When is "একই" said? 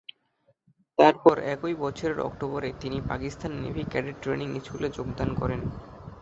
1.53-1.73